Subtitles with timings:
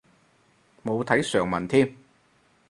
[0.83, 1.95] 冇睇上文添